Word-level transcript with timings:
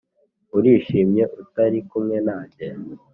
urishimye 0.57 1.23
utari 1.41 1.79
kumwe 1.89 2.17
nanjye 2.27 2.65